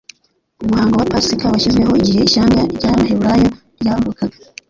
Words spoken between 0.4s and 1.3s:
Umuhango wa